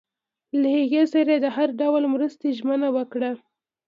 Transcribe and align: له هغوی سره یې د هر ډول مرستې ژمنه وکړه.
له 0.59 0.67
هغوی 0.77 1.03
سره 1.13 1.29
یې 1.35 1.39
د 1.43 1.47
هر 1.55 1.69
ډول 1.81 2.03
مرستې 2.13 2.47
ژمنه 2.57 2.87
وکړه. 2.97 3.31